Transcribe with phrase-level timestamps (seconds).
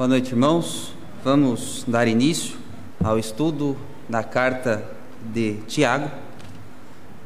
[0.00, 0.94] Boa noite, irmãos.
[1.22, 2.56] Vamos dar início
[3.04, 3.76] ao estudo
[4.08, 4.82] da carta
[5.30, 6.10] de Tiago.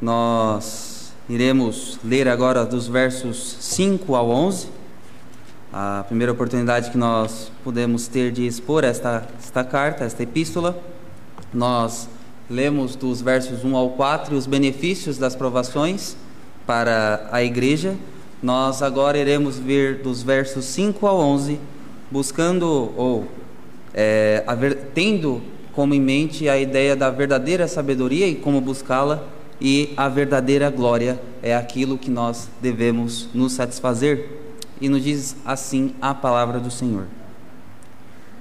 [0.02, 4.66] Nós iremos ler agora dos versos 5 ao 11.
[5.72, 10.76] A primeira oportunidade que nós podemos ter de expor esta, esta carta, esta epístola.
[11.52, 12.08] Nós
[12.50, 16.16] lemos dos versos 1 ao 4 os benefícios das provações
[16.66, 17.94] para a igreja.
[18.42, 21.60] Nós agora iremos ver dos versos 5 ao 11,
[22.10, 23.26] buscando ou
[23.92, 29.22] é, ver, tendo como em mente a ideia da verdadeira sabedoria e como buscá-la,
[29.60, 34.28] e a verdadeira glória é aquilo que nós devemos nos satisfazer.
[34.80, 37.06] E nos diz assim a palavra do Senhor.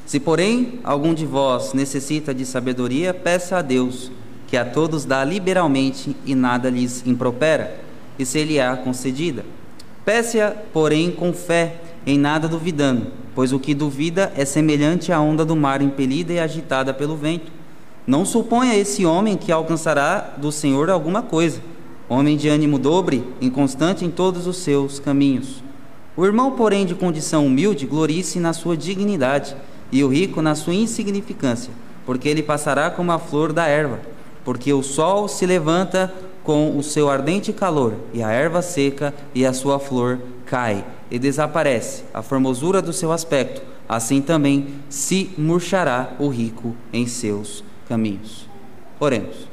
[0.06, 4.12] Se, porém, algum de vós necessita de sabedoria, peça a Deus,
[4.48, 7.80] que a todos dá liberalmente e nada lhes impropera,
[8.20, 9.46] e se lhe há concedida.
[10.04, 15.46] Peça-a, porém, com fé, em nada duvidando, pois o que duvida é semelhante à onda
[15.46, 17.52] do mar impelida e agitada pelo vento.
[18.06, 21.62] Não suponha esse homem que alcançará do Senhor alguma coisa.
[22.10, 25.64] Homem de ânimo dobre, inconstante em todos os seus caminhos.
[26.16, 29.56] O irmão, porém, de condição humilde, glorie-se na sua dignidade
[29.92, 31.72] e o rico na sua insignificância,
[32.06, 34.00] porque ele passará como a flor da erva,
[34.44, 39.46] porque o sol se levanta com o seu ardente calor, e a erva seca e
[39.46, 46.14] a sua flor cai, e desaparece a formosura do seu aspecto, assim também se murchará
[46.20, 48.48] o rico em seus caminhos.
[49.00, 49.48] Oremos.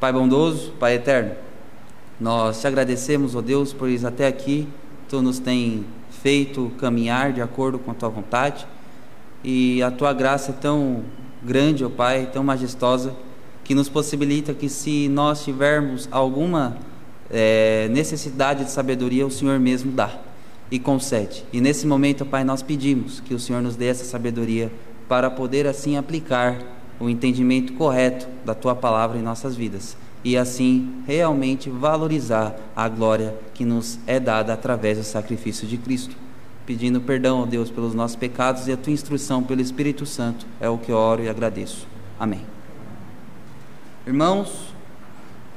[0.00, 1.32] Pai bondoso, Pai eterno,
[2.20, 4.68] nós te agradecemos, ó Deus, por isso até aqui
[5.08, 5.84] tu nos tem
[6.22, 8.66] feito caminhar de acordo com a tua vontade
[9.42, 11.04] e a tua graça é tão
[11.42, 13.14] grande, ó Pai, tão majestosa,
[13.64, 16.76] que nos possibilita que se nós tivermos alguma
[17.30, 20.18] é, necessidade de sabedoria, o Senhor mesmo dá
[20.70, 21.44] e concede.
[21.52, 24.70] E nesse momento, Pai, nós pedimos que o Senhor nos dê essa sabedoria
[25.08, 26.58] para poder assim aplicar
[27.00, 33.34] o entendimento correto da tua palavra em nossas vidas e assim realmente valorizar a glória
[33.54, 36.16] que nos é dada através do sacrifício de Cristo
[36.68, 40.44] pedindo perdão, ó Deus, pelos nossos pecados e a tua instrução pelo Espírito Santo.
[40.60, 41.86] É o que eu oro e agradeço.
[42.20, 42.42] Amém.
[44.06, 44.74] Irmãos,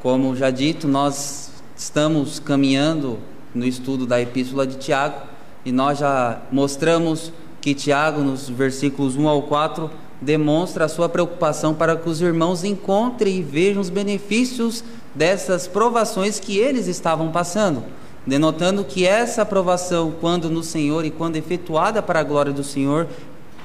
[0.02, 1.51] como já dito, nós
[1.82, 3.18] estamos caminhando
[3.56, 5.20] no estudo da Epístola de Tiago
[5.66, 9.90] e nós já mostramos que Tiago, nos versículos 1 ao 4,
[10.22, 14.84] demonstra a sua preocupação para que os irmãos encontrem e vejam os benefícios
[15.16, 17.84] dessas provações que eles estavam passando
[18.28, 23.08] denotando que essa aprovação, quando no Senhor e quando efetuada para a glória do Senhor,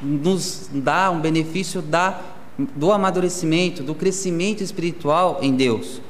[0.03, 2.22] nos dá um benefício da,
[2.75, 6.00] do amadurecimento, do crescimento espiritual em Deus.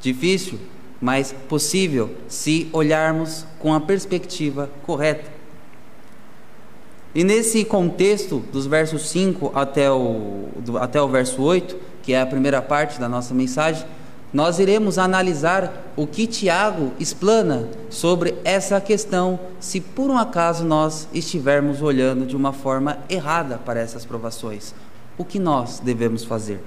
[0.00, 0.58] Difícil,
[1.06, 5.30] mas possível se olharmos com a perspectiva correta.
[7.14, 12.20] E nesse contexto, dos versos 5 até o, do, até o verso 8, que é
[12.20, 13.86] a primeira parte da nossa mensagem,
[14.32, 21.06] nós iremos analisar o que Tiago explana sobre essa questão, se por um acaso nós
[21.14, 24.74] estivermos olhando de uma forma errada para essas provações.
[25.16, 26.60] O que nós devemos fazer?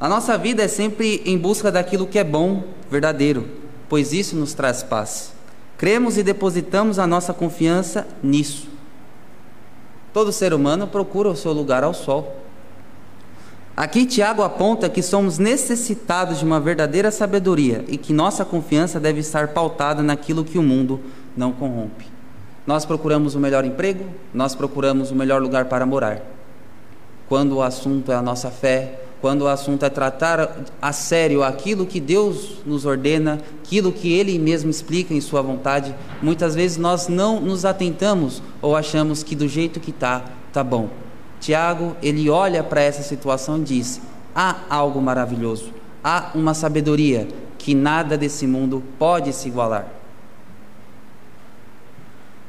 [0.00, 3.48] A nossa vida é sempre em busca daquilo que é bom, verdadeiro,
[3.88, 5.32] pois isso nos traz paz.
[5.78, 8.68] Cremos e depositamos a nossa confiança nisso.
[10.12, 12.40] Todo ser humano procura o seu lugar ao sol.
[13.76, 19.18] Aqui Tiago aponta que somos necessitados de uma verdadeira sabedoria e que nossa confiança deve
[19.18, 21.00] estar pautada naquilo que o mundo
[21.36, 22.06] não corrompe.
[22.64, 26.22] Nós procuramos o melhor emprego, nós procuramos o melhor lugar para morar.
[27.28, 31.86] Quando o assunto é a nossa fé, quando o assunto é tratar a sério aquilo
[31.86, 37.08] que Deus nos ordena, aquilo que Ele mesmo explica em Sua vontade, muitas vezes nós
[37.08, 40.90] não nos atentamos ou achamos que do jeito que está, está bom.
[41.40, 43.98] Tiago, ele olha para essa situação e diz:
[44.36, 45.72] há algo maravilhoso,
[46.04, 47.26] há uma sabedoria
[47.56, 49.88] que nada desse mundo pode se igualar.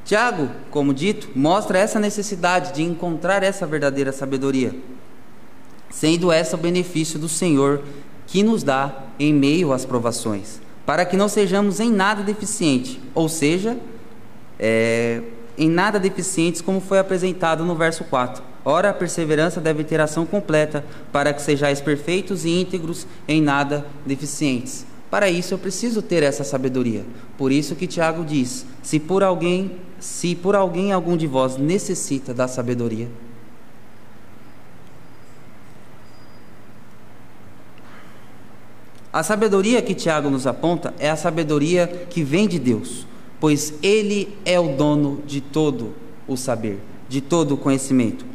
[0.04, 4.76] Tiago, como dito, mostra essa necessidade de encontrar essa verdadeira sabedoria,
[5.90, 7.82] sendo essa o benefício do Senhor
[8.28, 13.30] que nos dá em meio às provações, para que não sejamos em nada deficientes, ou
[13.30, 13.78] seja,
[14.60, 15.22] é,
[15.58, 20.26] em nada deficientes, como foi apresentado no verso 4 Ora, a perseverança deve ter ação
[20.26, 24.88] completa, para que sejais perfeitos e íntegros, em nada deficientes.
[25.12, 27.06] Para isso eu preciso ter essa sabedoria.
[27.38, 32.34] Por isso que Tiago diz: se por alguém, se por alguém algum de vós necessita
[32.34, 33.08] da sabedoria,
[39.16, 43.08] A sabedoria que Tiago nos aponta é a sabedoria que vem de Deus,
[43.40, 45.94] pois Ele é o dono de todo
[46.28, 46.82] o saber.
[47.08, 48.26] de todo conhecimento.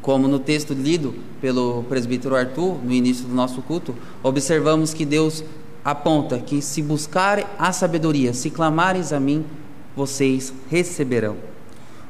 [0.00, 5.44] Como no texto lido pelo presbítero Arthur no início do nosso culto, observamos que Deus
[5.84, 9.44] aponta que se buscarem a sabedoria, se clamares a mim,
[9.94, 11.36] vocês receberão.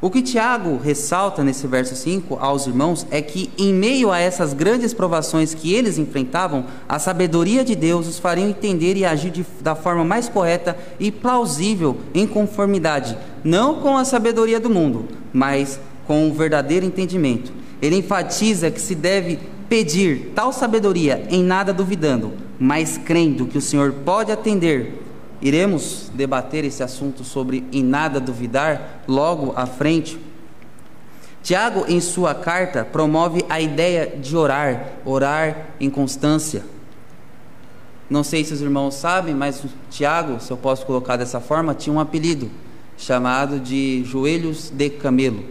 [0.01, 4.53] O que Tiago ressalta nesse verso 5 aos irmãos é que, em meio a essas
[4.53, 9.45] grandes provações que eles enfrentavam, a sabedoria de Deus os faria entender e agir de,
[9.61, 15.81] da forma mais correta e plausível, em conformidade, não com a sabedoria do mundo, mas
[16.07, 17.53] com o verdadeiro entendimento.
[17.83, 23.63] Ele enfatiza que se deve pedir tal sabedoria em nada duvidando, mas crendo que o
[23.63, 25.08] Senhor pode atender
[25.41, 30.19] Iremos debater esse assunto sobre em nada duvidar logo à frente.
[31.43, 36.65] Tiago, em sua carta, promove a ideia de orar, orar em constância.
[38.11, 41.95] Não sei se os irmãos sabem, mas Tiago, se eu posso colocar dessa forma, tinha
[41.95, 42.51] um apelido
[42.97, 45.45] chamado de joelhos de camelo,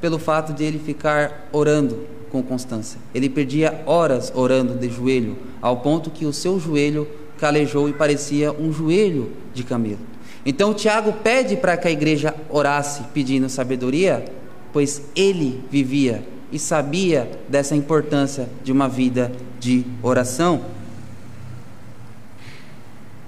[0.00, 3.00] pelo fato de ele ficar orando com constância.
[3.14, 7.08] Ele perdia horas orando de joelho, ao ponto que o seu joelho
[7.38, 10.00] calejou e parecia um joelho de camelo.
[10.44, 14.24] Então Tiago pede para que a igreja orasse pedindo sabedoria,
[14.72, 20.62] pois ele vivia e sabia dessa importância de uma vida de oração.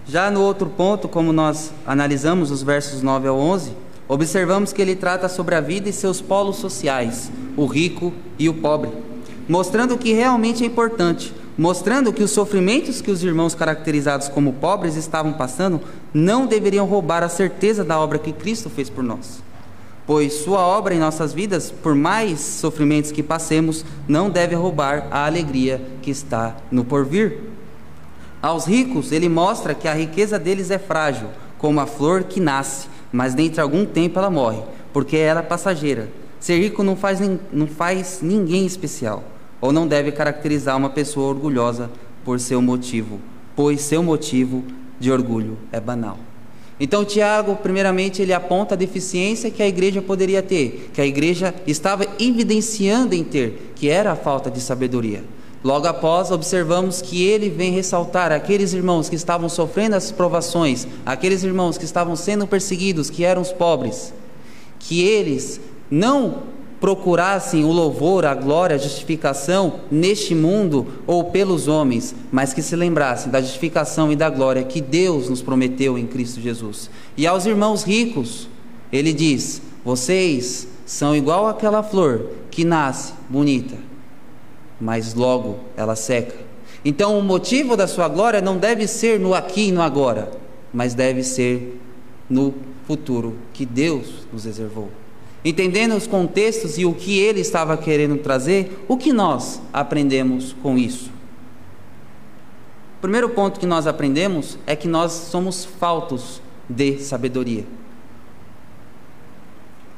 [0.07, 3.73] Já no outro ponto, como nós analisamos os versos 9 ao 11,
[4.09, 8.55] observamos que ele trata sobre a vida e seus polos sociais, o rico e o
[8.55, 8.91] pobre,
[9.49, 14.55] mostrando o que realmente é importante, mostrando que os sofrimentos que os irmãos caracterizados como
[14.55, 15.79] pobres estavam passando
[16.11, 19.43] não deveriam roubar a certeza da obra que Cristo fez por nós.
[20.07, 25.27] Pois sua obra em nossas vidas, por mais sofrimentos que passemos, não deve roubar a
[25.27, 27.41] alegria que está no porvir.
[28.41, 31.29] Aos ricos, ele mostra que a riqueza deles é frágil,
[31.59, 34.62] como a flor que nasce, mas dentro de algum tempo ela morre,
[34.95, 36.09] porque ela é passageira.
[36.41, 37.21] Ser rico não faz,
[37.53, 39.23] não faz ninguém especial
[39.61, 41.91] ou não deve caracterizar uma pessoa orgulhosa
[42.25, 43.21] por seu motivo,
[43.55, 44.65] pois seu motivo
[44.99, 46.19] de orgulho é banal.
[46.79, 51.55] Então, Tiago, primeiramente, ele aponta a deficiência que a igreja poderia ter, que a igreja
[51.67, 55.23] estava evidenciando em ter, que era a falta de sabedoria.
[55.62, 61.45] Logo após, observamos que ele vem ressaltar aqueles irmãos que estavam sofrendo as provações, aqueles
[61.45, 64.15] irmãos que estavam sendo perseguidos, que eram os pobres,
[64.79, 65.61] que eles
[65.91, 66.45] não
[66.81, 72.75] procurassem o louvor, a glória, a justificação neste mundo ou pelos homens, mas que se
[72.75, 76.91] lembrassem da justificação e da glória que Deus nos prometeu em Cristo Jesus.
[77.17, 78.49] E aos irmãos ricos,
[78.91, 83.76] ele diz: vocês são igual àquela flor que nasce bonita,
[84.81, 86.35] mas logo ela seca.
[86.83, 90.31] Então o motivo da sua glória não deve ser no aqui e no agora,
[90.73, 91.79] mas deve ser
[92.29, 92.55] no
[92.87, 95.00] futuro que Deus nos reservou.
[95.45, 100.77] Entendendo os contextos e o que ele estava querendo trazer, o que nós aprendemos com
[100.77, 101.11] isso?
[102.99, 107.65] O primeiro ponto que nós aprendemos é que nós somos faltos de sabedoria.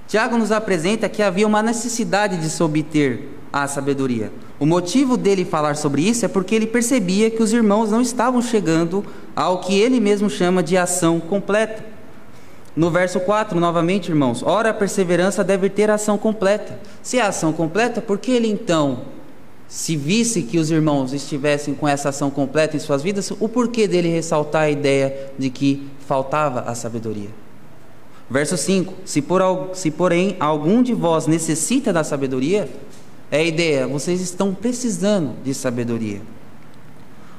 [0.07, 4.33] Tiago nos apresenta que havia uma necessidade de se obter a sabedoria.
[4.61, 8.41] O motivo dele falar sobre isso é porque ele percebia que os irmãos não estavam
[8.41, 9.05] chegando
[9.35, 11.92] ao que ele mesmo chama de ação completa.
[12.75, 16.81] No verso 4, novamente, irmãos, ora a perseverança deve ter ação completa.
[17.03, 19.03] Se é ação completa, por que ele então,
[19.69, 23.87] se visse que os irmãos estivessem com essa ação completa em suas vidas, o porquê
[23.87, 27.29] dele ressaltar a ideia de que faltava a sabedoria?
[28.31, 29.43] Verso 5: se, por,
[29.75, 32.71] se porém algum de vós necessita da sabedoria,
[33.31, 36.23] é a ideia, vocês estão precisando de sabedoria.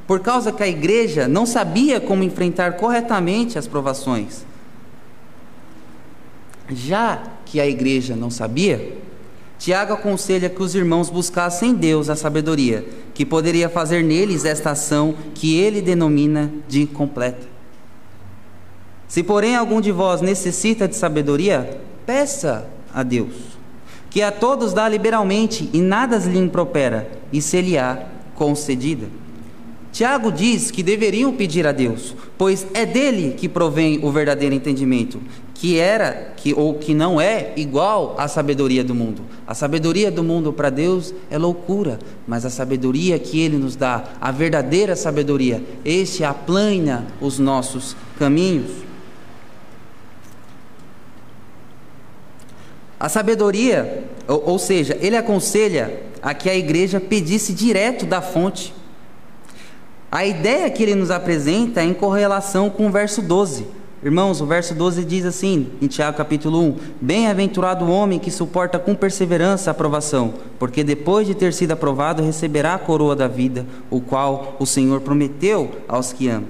[0.06, 4.46] Por causa que a igreja não sabia como enfrentar corretamente as provações
[6.75, 8.98] já que a igreja não sabia,
[9.58, 14.72] Tiago aconselha que os irmãos buscassem em Deus a sabedoria, que poderia fazer neles esta
[14.72, 17.48] ação que ele denomina de completa.
[19.08, 23.34] Se, porém, algum de vós necessita de sabedoria, peça a Deus,
[24.10, 29.08] que a todos dá liberalmente e nada lhe impropera, e se lhe há concedida.
[29.94, 35.22] Tiago diz que deveriam pedir a Deus, pois é dele que provém o verdadeiro entendimento,
[35.63, 39.22] que era que ou que não é igual à sabedoria do mundo.
[39.48, 44.03] A sabedoria do mundo para Deus é loucura, mas a sabedoria que ele nos dá,
[44.20, 48.72] a verdadeira sabedoria, este aplana os nossos caminhos.
[53.00, 58.74] A sabedoria, ou, ou seja, ele aconselha a que a igreja pedisse direto da fonte.
[60.12, 64.45] A ideia que ele nos apresenta é em correlação com o verso 12 Irmãos, o
[64.45, 69.69] verso 12 diz assim, em Tiago capítulo 1: Bem-aventurado o homem que suporta com perseverança
[69.69, 74.57] a aprovação, porque depois de ter sido aprovado receberá a coroa da vida, o qual
[74.60, 76.50] o Senhor prometeu aos que amam.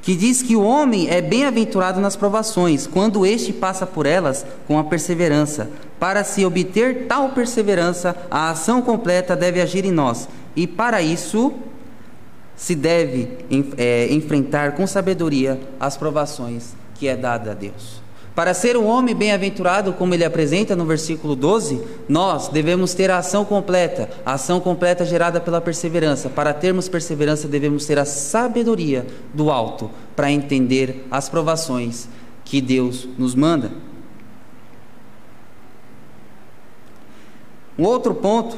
[0.00, 4.78] Que diz que o homem é bem-aventurado nas provações, quando este passa por elas com
[4.78, 5.70] a perseverança.
[6.00, 10.26] Para se obter tal perseverança, a ação completa deve agir em nós,
[10.56, 11.52] e para isso
[12.56, 13.28] se deve
[13.76, 18.08] é, enfrentar com sabedoria as provações que é dada a Deus.
[18.38, 23.18] Para ser um homem bem-aventurado, como ele apresenta no versículo 12, nós devemos ter a
[23.18, 26.28] ação completa, a ação completa gerada pela perseverança.
[26.28, 32.08] Para termos perseverança, devemos ter a sabedoria do alto para entender as provações
[32.44, 33.72] que Deus nos manda.
[37.76, 38.56] Um outro ponto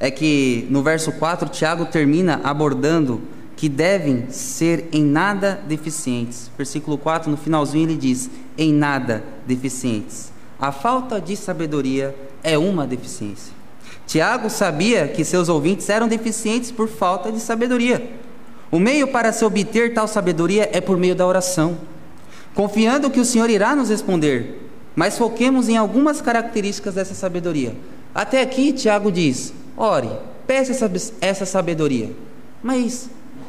[0.00, 3.20] é que no verso 4, Tiago termina abordando
[3.56, 6.50] que devem ser em nada deficientes.
[6.56, 10.32] Versículo 4, no finalzinho, ele diz: em nada deficientes.
[10.58, 13.52] A falta de sabedoria é uma deficiência.
[14.06, 18.12] Tiago sabia que seus ouvintes eram deficientes por falta de sabedoria.
[18.70, 21.78] O meio para se obter tal sabedoria é por meio da oração,
[22.54, 24.60] confiando que o Senhor irá nos responder.
[24.94, 27.74] Mas foquemos em algumas características dessa sabedoria.
[28.14, 30.10] Até aqui, Tiago diz: Ore,
[30.46, 32.12] peça essa sabedoria.
[32.62, 33.08] Mas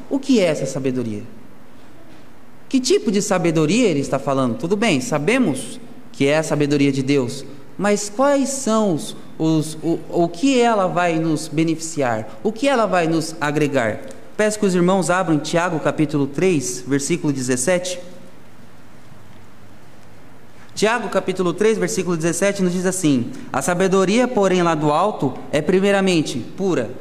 [0.10, 1.24] o que é essa sabedoria?
[2.68, 4.58] Que tipo de sabedoria ele está falando?
[4.58, 5.80] Tudo bem, sabemos
[6.12, 7.46] que é a sabedoria de Deus,
[7.78, 12.40] mas quais são os, os o, o que ela vai nos beneficiar?
[12.44, 14.02] O que ela vai nos agregar?
[14.38, 18.00] Peço que os irmãos abram Tiago capítulo 3, versículo 17.
[20.74, 25.62] Tiago capítulo 3, versículo 17 nos diz assim: A sabedoria, porém, lá do alto é
[25.62, 26.92] primeiramente pura,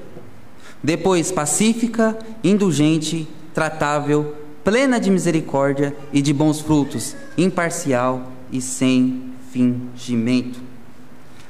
[0.85, 10.61] depois pacífica, indulgente, tratável, plena de misericórdia e de bons frutos, imparcial e sem fingimento.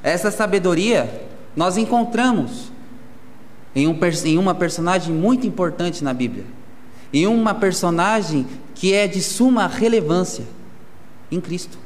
[0.01, 2.71] Essa sabedoria nós encontramos
[3.75, 6.45] em, um, em uma personagem muito importante na Bíblia,
[7.11, 10.45] em uma personagem que é de suma relevância
[11.29, 11.77] em Cristo.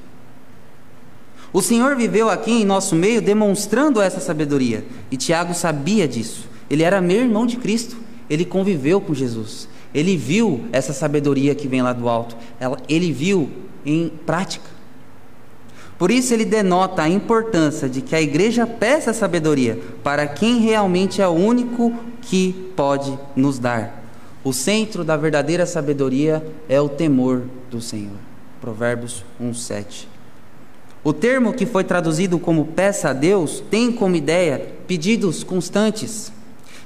[1.51, 6.47] O Senhor viveu aqui em nosso meio demonstrando essa sabedoria, e Tiago sabia disso.
[6.69, 7.97] Ele era meu irmão de Cristo,
[8.29, 12.37] ele conviveu com Jesus, ele viu essa sabedoria que vem lá do alto,
[12.87, 13.49] ele viu
[13.85, 14.69] em prática.
[15.97, 21.21] Por isso ele denota a importância de que a igreja peça sabedoria para quem realmente
[21.21, 24.01] é o único que pode nos dar.
[24.41, 28.15] O centro da verdadeira sabedoria é o temor do Senhor.
[28.61, 30.07] Provérbios 1:7.
[31.03, 36.31] O termo que foi traduzido como peça a Deus tem como ideia pedidos constantes.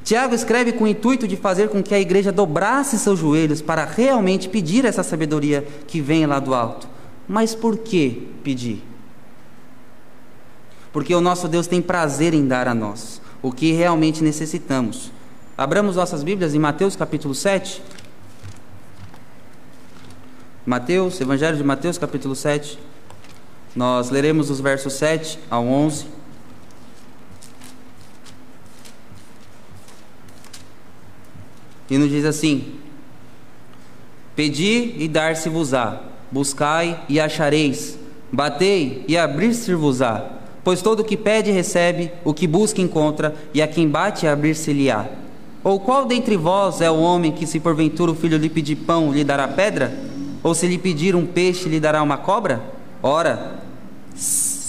[0.04, 3.86] Tiago escreve com o intuito de fazer com que a igreja dobrasse seus joelhos para
[3.86, 6.88] realmente pedir essa sabedoria que vem lá do alto.
[7.28, 8.84] Mas por que pedir?
[10.92, 15.12] Porque o nosso Deus tem prazer em dar a nós o que realmente necessitamos.
[15.58, 17.82] Abramos nossas Bíblias em Mateus capítulo 7.
[20.66, 22.78] Mateus, Evangelho de Mateus capítulo 7.
[23.76, 26.06] Nós leremos os versos 7 ao 11.
[31.90, 32.76] E nos diz assim:
[34.36, 37.98] Pedi e dar-se-vos-á, buscai e achareis,
[38.32, 40.26] batei e abrir-se-vos-á.
[40.64, 45.08] Pois todo o que pede recebe, o que busca encontra, e a quem bate abrir-se-lhe-á.
[45.64, 49.12] Ou qual dentre vós é o homem que, se porventura o filho lhe pedir pão,
[49.12, 49.94] lhe dará pedra?
[50.42, 52.62] Ou se lhe pedir um peixe, lhe dará uma cobra?
[53.02, 53.60] Ora,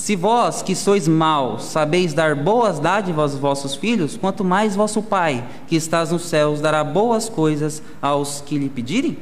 [0.05, 5.01] se vós que sois maus sabeis dar boas dádivas aos vossos filhos, quanto mais vosso
[5.01, 9.17] Pai, que estás nos céus, dará boas coisas aos que lhe pedirem?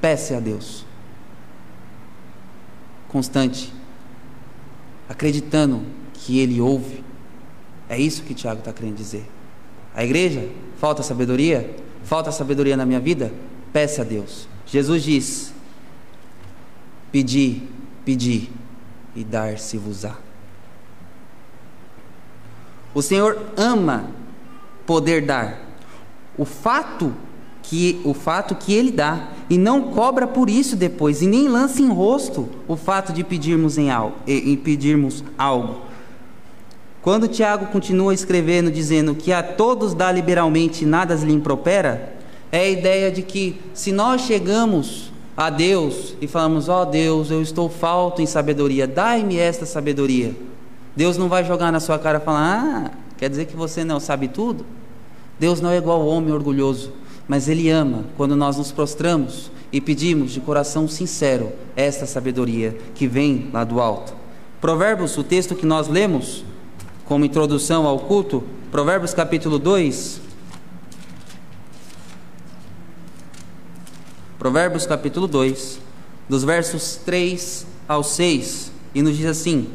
[0.00, 0.86] Peça a Deus.
[3.08, 3.74] Constante.
[5.08, 5.82] Acreditando
[6.14, 7.02] que Ele ouve.
[7.88, 9.28] É isso que Tiago está querendo dizer.
[9.92, 11.74] A igreja, falta sabedoria?
[12.04, 13.32] Falta sabedoria na minha vida?
[13.72, 14.46] Peça a Deus.
[14.64, 15.52] Jesus diz:
[17.10, 17.76] Pedi,
[18.08, 18.48] pedi
[19.14, 20.14] e dar-se-vos-á.
[22.94, 24.06] O Senhor ama
[24.86, 25.60] poder dar.
[26.38, 27.12] O fato
[27.62, 31.82] que o fato que ele dá e não cobra por isso depois e nem lança
[31.82, 34.16] em rosto o fato de pedirmos em algo,
[34.64, 35.82] pedirmos algo.
[37.02, 42.16] Quando Tiago continua escrevendo dizendo que a todos dá liberalmente nada lhe impropera,
[42.50, 47.30] é a ideia de que se nós chegamos a Deus e falamos: Ó oh Deus,
[47.30, 50.34] eu estou falto em sabedoria, dai-me esta sabedoria.
[50.96, 54.00] Deus não vai jogar na sua cara e falar: Ah, quer dizer que você não
[54.00, 54.66] sabe tudo?
[55.38, 56.92] Deus não é igual ao homem orgulhoso,
[57.28, 63.06] mas Ele ama quando nós nos prostramos e pedimos de coração sincero esta sabedoria que
[63.06, 64.12] vem lá do alto.
[64.60, 66.44] Provérbios, o texto que nós lemos
[67.04, 68.42] como introdução ao culto,
[68.72, 70.27] Provérbios capítulo 2.
[74.38, 75.80] Provérbios capítulo 2,
[76.28, 79.66] dos versos 3 ao 6, e nos diz assim: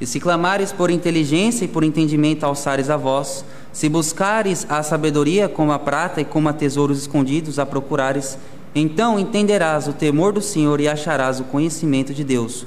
[0.00, 5.48] E se clamares por inteligência e por entendimento alçares a voz, se buscares a sabedoria
[5.48, 8.36] como a prata e como a tesouros escondidos a procurares,
[8.74, 12.66] então entenderás o temor do Senhor e acharás o conhecimento de Deus,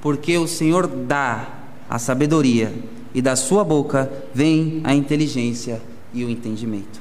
[0.00, 1.48] porque o Senhor dá
[1.88, 2.72] a sabedoria
[3.12, 5.82] e da sua boca vem a inteligência
[6.14, 7.00] e o entendimento.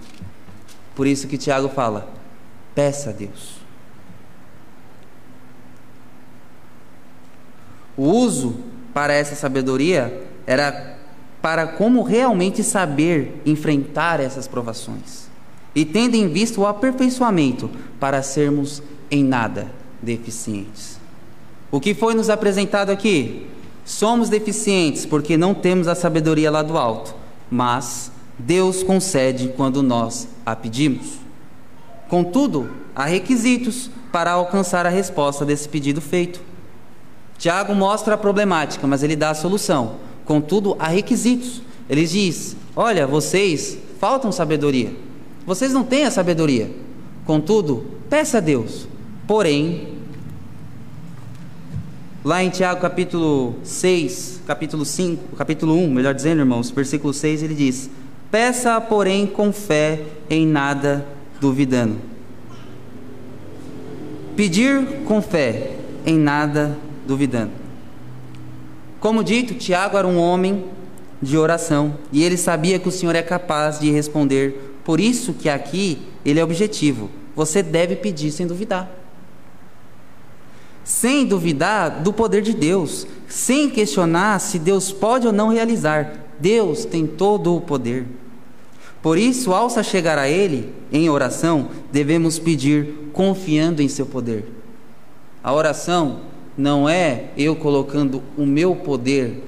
[0.96, 2.12] Por isso que Tiago fala:
[2.74, 3.59] peça a Deus.
[8.00, 8.56] O uso
[8.94, 10.98] para essa sabedoria era
[11.42, 15.28] para como realmente saber enfrentar essas provações
[15.76, 19.70] e tendo em vista o aperfeiçoamento para sermos em nada
[20.02, 20.98] deficientes.
[21.70, 23.48] O que foi nos apresentado aqui?
[23.84, 27.14] Somos deficientes porque não temos a sabedoria lá do alto,
[27.52, 31.20] mas Deus concede quando nós a pedimos.
[32.08, 36.48] Contudo, há requisitos para alcançar a resposta desse pedido feito.
[37.40, 39.96] Tiago mostra a problemática, mas ele dá a solução.
[40.26, 41.62] Contudo, há requisitos.
[41.90, 44.94] Ele diz: Olha, vocês faltam sabedoria.
[45.46, 46.70] Vocês não têm a sabedoria.
[47.26, 48.88] Contudo, peça a Deus.
[49.26, 50.00] Porém,
[52.26, 57.56] lá em Tiago capítulo 6, capítulo 5, capítulo 1, melhor dizendo, irmãos, versículo 6, ele
[57.56, 57.90] diz:
[58.30, 61.08] Peça, porém, com fé, em nada
[61.40, 61.96] duvidando.
[64.36, 66.78] Pedir com fé, em nada
[67.10, 67.52] duvidando.
[69.00, 70.66] Como dito, Tiago era um homem
[71.22, 75.50] de oração e ele sabia que o Senhor é capaz de responder por isso que
[75.50, 77.10] aqui ele é objetivo.
[77.36, 78.90] Você deve pedir sem duvidar.
[80.84, 86.14] Sem duvidar do poder de Deus, sem questionar se Deus pode ou não realizar.
[86.40, 88.08] Deus tem todo o poder.
[89.02, 94.46] Por isso, ao se chegar a Ele em oração, devemos pedir confiando em seu poder.
[95.44, 96.22] A oração
[96.60, 99.42] não é eu colocando o meu poder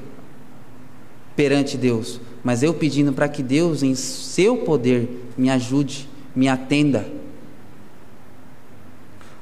[1.36, 7.06] perante Deus, mas eu pedindo para que Deus, em seu poder, me ajude, me atenda.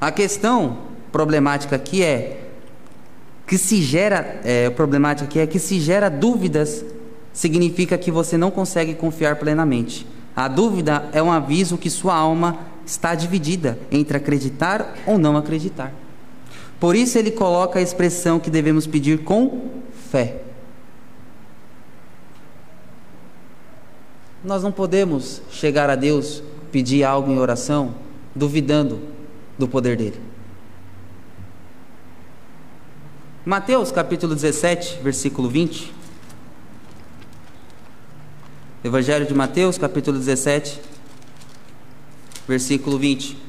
[0.02, 0.80] A questão
[1.12, 2.50] problemática aqui é
[3.46, 6.84] que se gera, é, problemática aqui é que se gera dúvidas,
[7.32, 10.08] significa que você não consegue confiar plenamente.
[10.36, 15.94] A dúvida é um aviso que sua alma está dividida entre acreditar ou não acreditar.
[16.80, 19.70] Por isso ele coloca a expressão que devemos pedir com
[20.10, 20.42] fé.
[24.44, 27.96] Nós não podemos chegar a Deus, pedir algo em oração,
[28.34, 29.02] duvidando
[29.58, 30.22] do poder dele.
[33.46, 35.94] Mateus capítulo 17, versículo 20.
[38.82, 40.80] Evangelho de Mateus, capítulo 17,
[42.48, 43.49] versículo 20.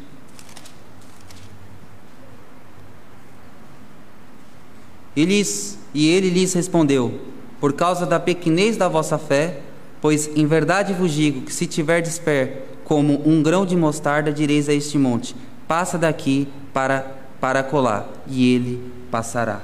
[5.21, 7.21] E, lhes, e ele lhes respondeu:
[7.61, 9.61] Por causa da pequenez da vossa fé,
[10.01, 14.69] Pois em verdade vos digo que se tiverdes fé como um grão de mostarda, direis
[14.69, 15.37] a este monte:
[15.69, 19.61] passa daqui para, para colar, e ele passará.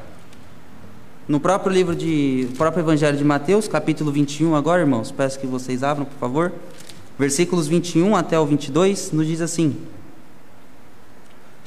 [1.27, 5.83] No próprio livro de, próprio Evangelho de Mateus, capítulo 21, agora, irmãos, peço que vocês
[5.83, 6.53] abram, por favor.
[7.19, 9.75] Versículos 21 até o 22, nos diz assim: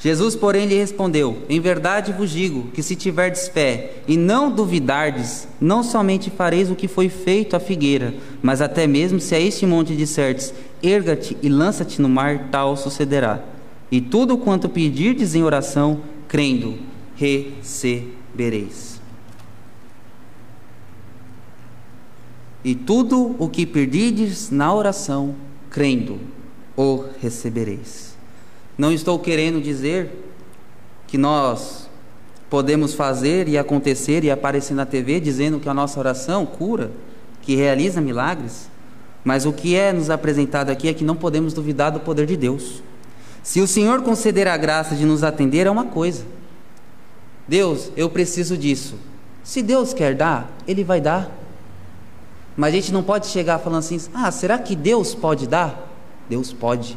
[0.02, 5.46] Jesus, porém, lhe respondeu: Em verdade vos digo que se tiverdes fé e não duvidardes,
[5.60, 9.66] não somente fareis o que foi feito à figueira, mas até mesmo se a este
[9.66, 13.44] monte dissertes: Erga-te e lança-te no mar, tal sucederá.
[13.92, 16.78] E tudo quanto pedirdes em oração, crendo,
[17.14, 18.98] recebereis.
[22.64, 25.34] E tudo o que pedirdes na oração,
[25.68, 26.18] crendo,
[26.76, 28.09] o recebereis.
[28.80, 30.10] Não estou querendo dizer
[31.06, 31.86] que nós
[32.48, 36.90] podemos fazer e acontecer e aparecer na TV dizendo que a nossa oração cura,
[37.42, 38.70] que realiza milagres,
[39.22, 42.38] mas o que é nos apresentado aqui é que não podemos duvidar do poder de
[42.38, 42.82] Deus.
[43.42, 46.24] Se o Senhor conceder a graça de nos atender, é uma coisa.
[47.46, 48.94] Deus, eu preciso disso.
[49.44, 51.30] Se Deus quer dar, Ele vai dar.
[52.56, 55.86] Mas a gente não pode chegar falando assim: ah, será que Deus pode dar?
[56.30, 56.96] Deus pode.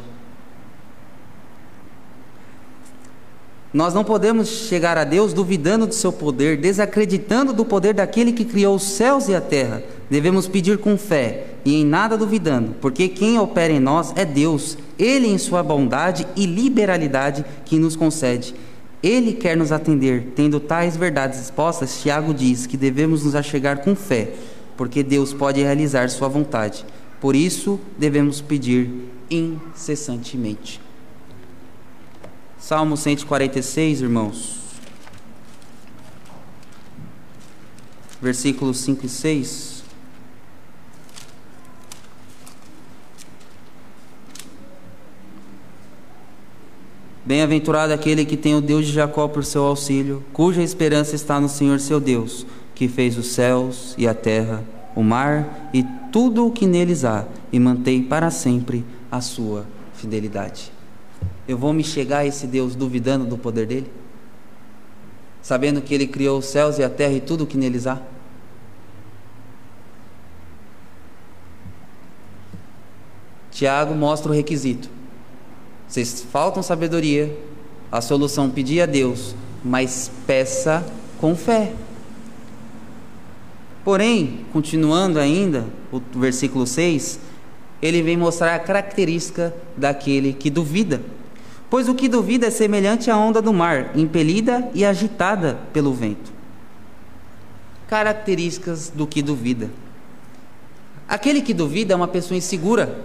[3.74, 8.44] Nós não podemos chegar a Deus duvidando do seu poder, desacreditando do poder daquele que
[8.44, 9.82] criou os céus e a terra.
[10.08, 14.78] Devemos pedir com fé e em nada duvidando, porque quem opera em nós é Deus,
[14.96, 18.54] Ele, em sua bondade e liberalidade, que nos concede.
[19.02, 20.34] Ele quer nos atender.
[20.36, 24.34] Tendo tais verdades expostas, Tiago diz que devemos nos achegar com fé,
[24.76, 26.86] porque Deus pode realizar sua vontade.
[27.20, 28.88] Por isso, devemos pedir
[29.28, 30.83] incessantemente.
[32.66, 34.58] Salmo 146, irmãos.
[38.22, 39.84] Versículos 5 e 6.
[47.22, 51.50] Bem-aventurado aquele que tem o Deus de Jacó por seu auxílio, cuja esperança está no
[51.50, 54.64] Senhor seu Deus, que fez os céus e a terra,
[54.96, 60.72] o mar e tudo o que neles há, e mantém para sempre a sua fidelidade.
[61.46, 63.90] Eu vou me chegar a esse Deus duvidando do poder dele?
[65.42, 68.00] Sabendo que ele criou os céus e a terra e tudo o que neles há?
[73.50, 74.88] Tiago mostra o requisito.
[75.86, 77.38] Vocês faltam sabedoria.
[77.92, 80.84] A solução pedir a Deus, mas peça
[81.20, 81.72] com fé.
[83.84, 87.20] Porém, continuando ainda, o versículo 6,
[87.86, 91.02] ele vem mostrar a característica daquele que duvida.
[91.68, 96.32] Pois o que duvida é semelhante à onda do mar, impelida e agitada pelo vento.
[97.88, 99.70] Características do que duvida.
[101.06, 103.04] Aquele que duvida é uma pessoa insegura,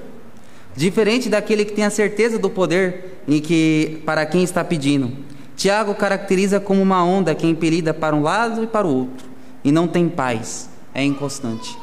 [0.75, 5.11] Diferente daquele que tem a certeza do poder em que para quem está pedindo.
[5.57, 9.27] Tiago caracteriza como uma onda que é impelida para um lado e para o outro
[9.61, 11.77] e não tem paz, é inconstante.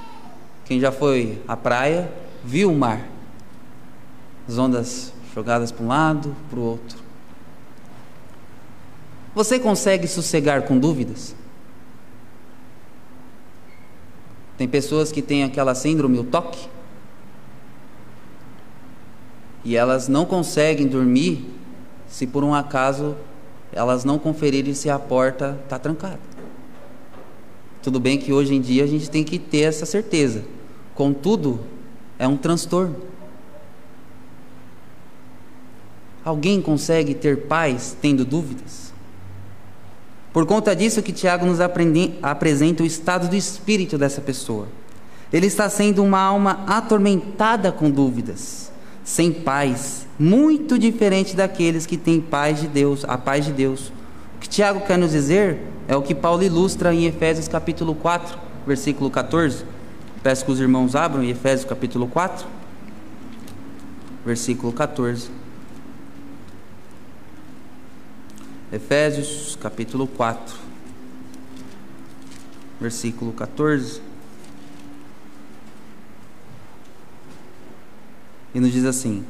[0.65, 2.11] Quem já foi à praia
[2.47, 3.05] viu o mar,
[4.49, 6.99] as ondas jogadas para um lado, para o outro.
[9.35, 11.35] Você consegue sossegar com dúvidas?
[14.57, 16.69] Tem pessoas que têm aquela síndrome, o toque,
[19.65, 21.45] e elas não conseguem dormir
[22.07, 23.17] se por um acaso
[23.73, 26.21] elas não conferirem se a porta está trancada.
[27.83, 30.45] Tudo bem que hoje em dia a gente tem que ter essa certeza.
[30.95, 31.61] Contudo,
[32.19, 32.97] é um transtorno.
[36.25, 38.93] Alguém consegue ter paz tendo dúvidas?
[40.33, 44.69] Por conta disso que Tiago nos aprende, apresenta o estado do espírito dessa pessoa.
[45.33, 48.71] Ele está sendo uma alma atormentada com dúvidas
[49.07, 53.93] sem paz, muito diferente daqueles que têm paz de Deus, a paz de Deus.
[54.35, 58.37] O que Tiago quer nos dizer é o que Paulo ilustra em Efésios capítulo 4,
[58.67, 59.65] versículo 14.
[60.27, 62.49] Peço que os irmãos abram em Efésios capítulo 4,
[64.25, 65.31] versículo 14.
[68.73, 70.57] Efésios capítulo 4,
[72.81, 74.03] versículo 14.
[78.53, 79.25] e nos diz assim: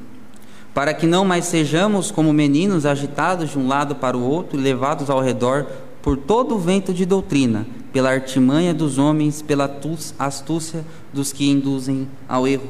[0.73, 4.63] Para que não mais sejamos como meninos agitados de um lado para o outro e
[4.63, 5.67] levados ao redor
[6.01, 9.75] por todo o vento de doutrina, pela artimanha dos homens, pela
[10.19, 12.69] astúcia dos que induzem ao erro.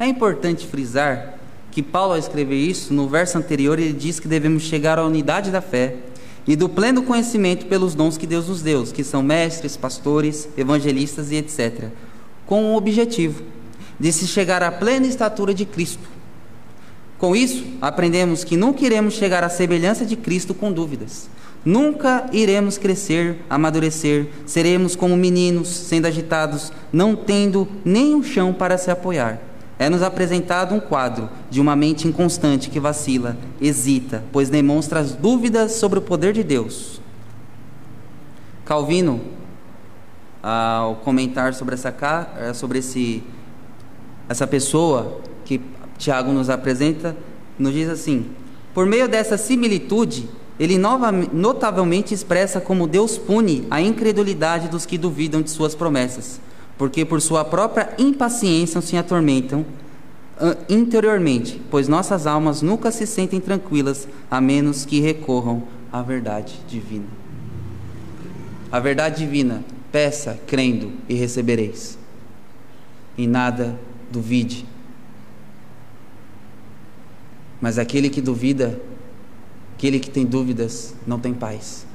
[0.00, 1.34] É importante frisar
[1.70, 5.50] que Paulo, ao escrever isso, no verso anterior, ele diz que devemos chegar à unidade
[5.50, 5.96] da fé
[6.46, 11.30] e do pleno conhecimento pelos dons que Deus nos deu, que são mestres, pastores, evangelistas
[11.30, 11.88] e etc.,
[12.46, 13.42] com um objetivo
[14.00, 16.08] de se chegar à plena estatura de Cristo.
[17.18, 21.28] Com isso, aprendemos que nunca iremos chegar à semelhança de Cristo com dúvidas.
[21.64, 28.90] Nunca iremos crescer, amadurecer, seremos como meninos sendo agitados, não tendo nenhum chão para se
[28.90, 29.40] apoiar.
[29.78, 35.72] É-nos apresentado um quadro de uma mente inconstante que vacila, hesita, pois demonstra as dúvidas
[35.72, 37.00] sobre o poder de Deus.
[38.64, 39.20] Calvino,
[40.42, 41.94] ao comentar sobre, essa,
[42.54, 43.22] sobre esse
[44.28, 45.60] essa pessoa que
[45.98, 47.16] Tiago nos apresenta,
[47.58, 48.26] nos diz assim:
[48.72, 55.42] por meio dessa similitude, ele notavelmente expressa como Deus pune a incredulidade dos que duvidam
[55.42, 56.40] de suas promessas,
[56.78, 59.64] porque por sua própria impaciência se atormentam
[60.68, 65.62] interiormente, pois nossas almas nunca se sentem tranquilas a menos que recorram
[65.92, 67.06] à verdade divina.
[68.70, 71.96] A verdade divina, peça crendo e recebereis.
[73.16, 73.78] E nada
[74.10, 74.66] duvide.
[77.60, 78.80] Mas aquele que duvida,
[79.76, 81.86] aquele que tem dúvidas, não tem paz.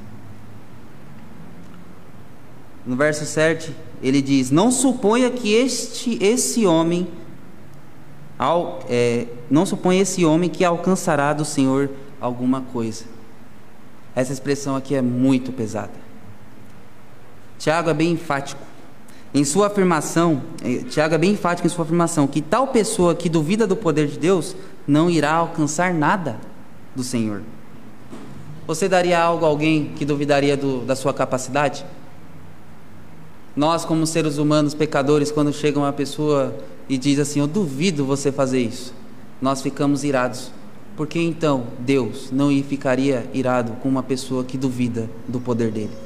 [2.86, 7.08] No verso 7, ele diz: Não suponha que este esse homem
[8.88, 11.90] é, não suponha esse homem que alcançará do Senhor
[12.22, 13.04] alguma coisa.
[14.16, 15.92] Essa expressão aqui é muito pesada.
[17.58, 18.62] Tiago é bem enfático.
[19.32, 23.30] em sua afirmação, eh, Tiago é bem enfático em sua afirmação, que tal pessoa que
[23.30, 24.56] duvida do poder de Deus
[24.88, 26.40] não irá alcançar nada
[26.96, 27.44] do Senhor.
[28.70, 31.84] Você daria algo a alguém que duvidaria do, da sua capacidade?
[33.56, 36.56] Nós, como seres humanos pecadores, quando chega uma pessoa
[36.88, 38.94] e diz assim: Eu duvido você fazer isso,
[39.42, 40.52] nós ficamos irados.
[40.96, 45.98] Por que então Deus não ficaria irado com uma pessoa que duvida do poder dele?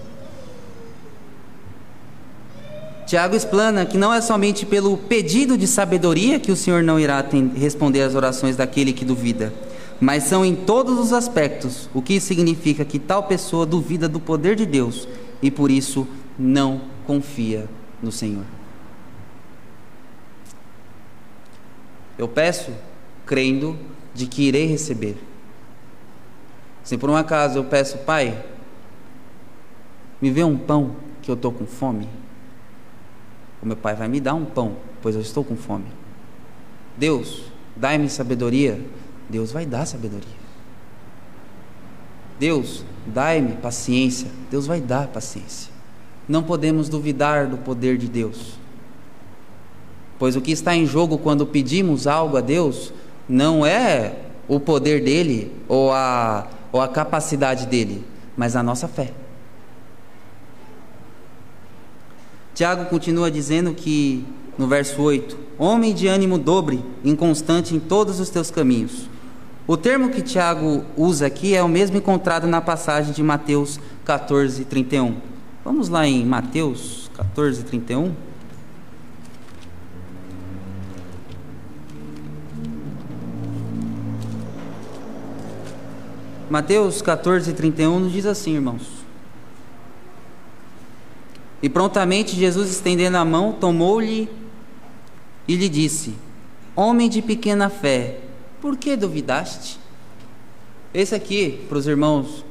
[3.06, 7.22] Tiago explana que não é somente pelo pedido de sabedoria que o Senhor não irá
[7.58, 9.54] responder às orações daquele que duvida,
[10.00, 14.56] mas são em todos os aspectos, o que significa que tal pessoa duvida do poder
[14.56, 15.08] de Deus
[15.42, 17.68] e por isso não confia
[18.02, 18.46] no Senhor.
[22.18, 22.72] Eu peço
[23.26, 23.78] crendo
[24.14, 25.18] de que irei receber.
[26.84, 28.44] Se por um acaso eu peço, Pai,
[30.22, 32.08] me vê um pão que eu estou com fome,
[33.62, 35.86] o meu Pai vai me dar um pão, pois eu estou com fome.
[36.98, 38.80] Deus, dai-me sabedoria,
[39.34, 40.44] Deus vai dar sabedoria.
[42.40, 45.72] Deus, dai-me paciência, Deus vai dar paciência.
[46.30, 48.60] Não podemos duvidar do poder de Deus.
[50.20, 52.94] Pois o que está em jogo quando pedimos algo a Deus
[53.28, 58.06] não é o poder dele ou a, ou a capacidade dele,
[58.38, 59.14] mas a nossa fé.
[62.54, 64.24] Tiago continua dizendo que,
[64.60, 69.12] no verso 8, homem de ânimo dobre, inconstante em todos os teus caminhos.
[69.66, 74.66] O termo que Tiago usa aqui é o mesmo encontrado na passagem de Mateus 14,
[74.66, 75.16] 31.
[75.64, 78.14] Vamos lá em Mateus 14, 31.
[86.50, 88.86] Mateus 14, 31 nos diz assim, irmãos.
[91.62, 94.30] E prontamente Jesus, estendendo a mão, tomou-lhe
[95.48, 96.14] e lhe disse:
[96.76, 98.20] Homem de pequena fé,
[98.64, 99.78] por que duvidaste?
[100.94, 102.46] Esse aqui, para os irmãos,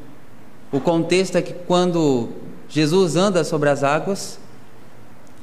[0.71, 2.29] o contexto é que quando
[2.69, 4.39] Jesus anda sobre as águas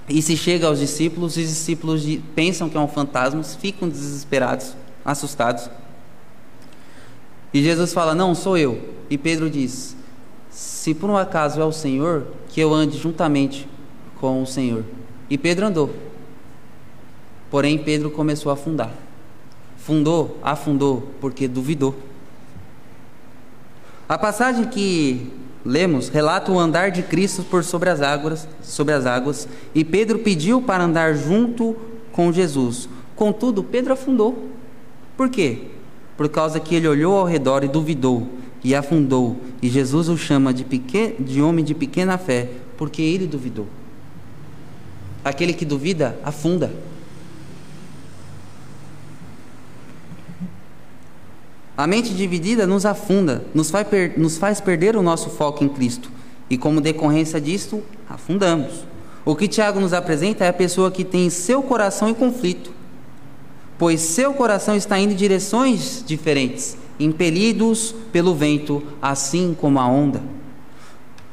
[0.08, 2.05] e se chega aos discípulos, os discípulos
[2.36, 5.67] pensam que é um fantasma, ficam desesperados, assustados.
[7.51, 8.93] E Jesus fala: Não, sou eu.
[9.10, 9.95] E Pedro diz:
[10.51, 13.67] Se por um acaso é o Senhor, que eu ande juntamente
[14.19, 14.86] com o Senhor.
[15.32, 15.89] E Pedro andou.
[17.49, 19.09] Porém, Pedro começou a afundar.
[19.89, 21.95] Fundou, afundou, porque duvidou.
[24.08, 25.32] A passagem que
[25.65, 30.19] lemos relata o andar de Cristo por sobre as águas, sobre as águas, e Pedro
[30.19, 31.75] pediu para andar junto
[32.12, 32.88] com Jesus.
[33.15, 34.49] Contudo, Pedro afundou.
[35.17, 35.69] Por quê?
[36.19, 38.28] por causa que ele olhou ao redor e duvidou
[38.62, 39.38] e afundou.
[39.62, 40.65] E Jesus o chama de,
[41.17, 43.65] de homem de pequena fé, porque ele duvidou.
[45.23, 46.73] Aquele que duvida, afunda.
[51.79, 53.87] A mente dividida nos afunda, nos faz,
[54.17, 56.11] nos faz perder o nosso foco em Cristo.
[56.49, 58.83] E como decorrência disto, afundamos.
[59.23, 62.79] O que Tiago nos apresenta é a pessoa que tem seu coração em conflito
[63.79, 70.21] pois seu coração está indo em direções diferentes, impelidos pelo vento, assim como a onda.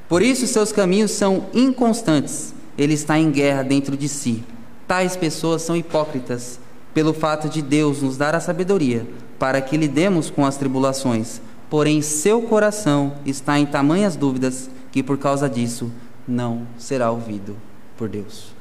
[0.09, 4.45] Por isso seus caminhos são inconstantes, ele está em guerra dentro de si.
[4.87, 6.61] Tais pessoas são hipócritas,
[6.95, 9.05] pelo fato de Deus nos dar a sabedoria
[9.39, 15.19] para que lidemos com as tribulações, porém seu coração está em tamanhas dúvidas que por
[15.19, 15.91] causa disso
[16.27, 17.57] não será ouvido
[17.97, 18.57] por Deus.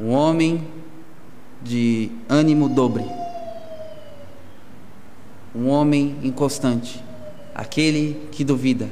[0.00, 0.64] um homem
[1.60, 3.04] de ânimo dobre,
[5.54, 7.02] um homem inconstante,
[7.54, 8.88] aquele que duvida,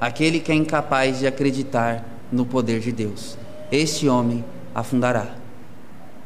[0.00, 3.36] aquele que é incapaz de acreditar no poder de Deus.
[3.72, 5.34] Este homem afundará.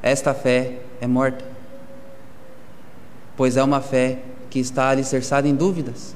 [0.03, 1.45] Esta fé é morta,
[3.37, 6.15] pois é uma fé que está alicerçada em dúvidas.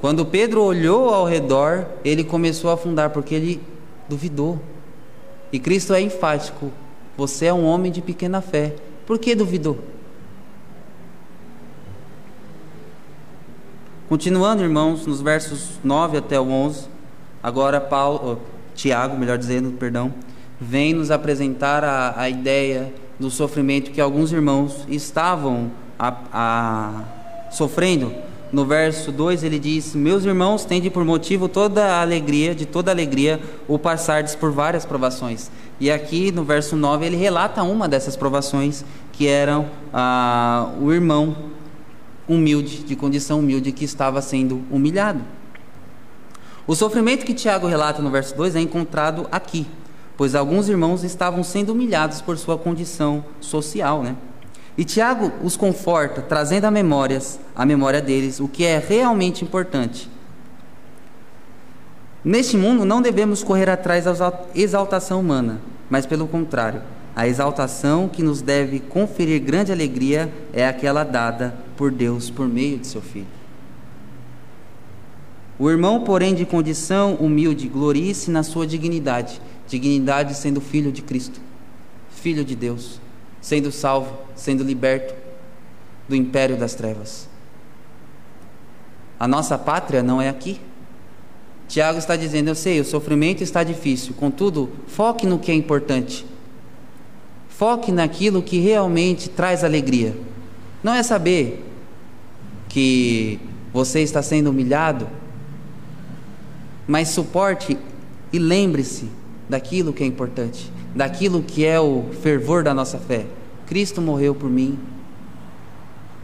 [0.00, 3.62] Quando Pedro olhou ao redor, ele começou a afundar, porque ele
[4.08, 4.60] duvidou.
[5.50, 6.70] E Cristo é enfático:
[7.16, 8.74] você é um homem de pequena fé.
[9.06, 9.78] Por que duvidou?
[14.08, 16.86] Continuando, irmãos, nos versos 9 até o 11,
[17.42, 18.40] agora Paulo,
[18.74, 20.12] Tiago, melhor dizendo, perdão,
[20.60, 27.04] vem nos apresentar a, a ideia do sofrimento que alguns irmãos estavam a, a,
[27.50, 28.12] sofrendo
[28.54, 32.90] no verso 2 ele diz: Meus irmãos, tende por motivo toda a alegria, de toda
[32.90, 35.50] alegria, o passardes por várias provações.
[35.80, 41.36] E aqui no verso 9 ele relata uma dessas provações, que eram ah, o irmão
[42.28, 45.20] humilde, de condição humilde, que estava sendo humilhado.
[46.66, 49.66] O sofrimento que Tiago relata no verso 2 é encontrado aqui,
[50.16, 54.16] pois alguns irmãos estavam sendo humilhados por sua condição social, né?
[54.76, 60.10] E Tiago os conforta, trazendo a memórias, a memória deles, o que é realmente importante.
[62.24, 66.80] Neste mundo não devemos correr atrás da exaltação humana, mas pelo contrário,
[67.14, 72.78] a exaltação que nos deve conferir grande alegria é aquela dada por Deus por meio
[72.78, 73.43] de seu Filho.
[75.58, 81.40] O irmão, porém, de condição humilde, glorie-se na sua dignidade, dignidade sendo filho de Cristo,
[82.10, 83.00] filho de Deus,
[83.40, 85.14] sendo salvo, sendo liberto
[86.08, 87.28] do império das trevas.
[89.18, 90.60] A nossa pátria não é aqui.
[91.68, 96.26] Tiago está dizendo: Eu sei, o sofrimento está difícil, contudo, foque no que é importante.
[97.48, 100.16] Foque naquilo que realmente traz alegria.
[100.82, 101.64] Não é saber
[102.68, 103.38] que
[103.72, 105.08] você está sendo humilhado,
[106.86, 107.78] mas suporte
[108.32, 109.10] e lembre-se
[109.48, 113.26] daquilo que é importante, daquilo que é o fervor da nossa fé.
[113.66, 114.78] Cristo morreu por mim,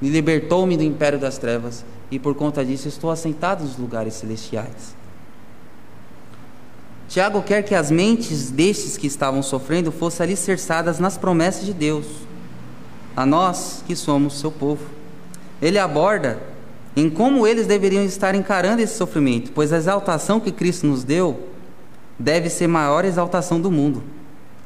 [0.01, 4.97] me libertou-me do império das trevas e por conta disso estou assentado nos lugares celestiais.
[7.09, 12.07] Tiago quer que as mentes destes que estavam sofrendo fossem alicerçadas nas promessas de Deus,
[13.17, 14.85] a nós que somos seu povo.
[15.61, 16.41] Ele aborda
[16.97, 21.49] em como eles deveriam estar encarando esse sofrimento, pois a exaltação que Cristo nos deu
[22.19, 24.03] deve ser a maior exaltação do mundo.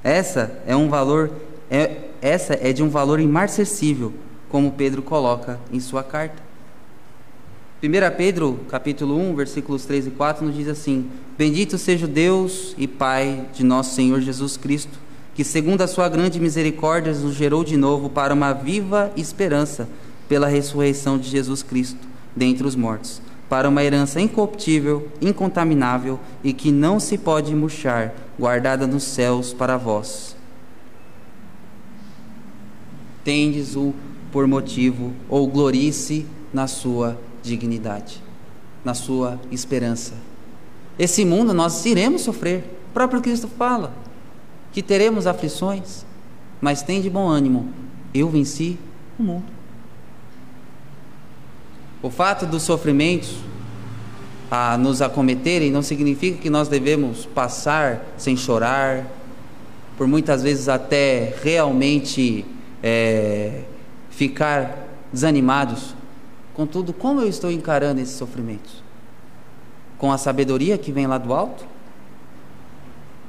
[0.03, 1.31] Essa é um valor
[1.71, 4.13] é, essa é de um valor imarcessível,
[4.49, 6.43] como Pedro coloca em sua carta.
[7.83, 12.75] 1 Pedro, capítulo 1, versículos 3 e 4, nos diz assim: Bendito seja o Deus
[12.79, 14.99] e Pai de nosso Senhor Jesus Cristo,
[15.35, 19.89] que segundo a sua grande misericórdia nos gerou de novo para uma viva esperança
[20.29, 26.73] pela ressurreição de Jesus Cristo dentre os mortos, para uma herança incorruptível, incontaminável e que
[26.73, 30.35] não se pode murchar, guardada nos céus para vós.
[33.23, 33.95] Tendes-o
[34.33, 38.21] por motivo, ou glorice na sua dignidade,
[38.85, 40.15] na sua esperança.
[40.99, 42.65] Esse mundo nós iremos sofrer.
[42.91, 43.95] O próprio Cristo fala
[44.73, 46.05] que teremos aflições,
[46.61, 47.69] mas tem de bom ânimo.
[48.13, 48.77] Eu venci
[49.19, 49.54] o mundo.
[52.05, 53.35] O fato dos sofrimentos
[54.51, 59.07] a nos acometerem não significa que nós devemos passar sem chorar,
[59.97, 62.45] por muitas vezes até realmente
[62.83, 63.63] é,
[64.11, 65.95] ficar desanimados.
[66.53, 68.83] Contudo, como eu estou encarando esses sofrimentos?
[69.97, 71.65] Com a sabedoria que vem lá do alto?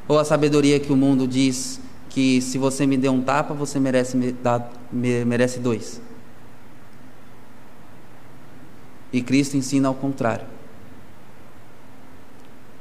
[0.05, 3.79] Ou a sabedoria que o mundo diz que se você me der um tapa, você
[3.79, 6.01] merece, me dar, merece dois?
[9.15, 10.45] E Cristo ensina ao contrário.